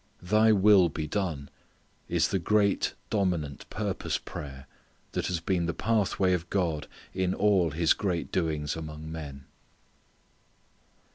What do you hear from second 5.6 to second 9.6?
the pathway of God in all His great doings among men.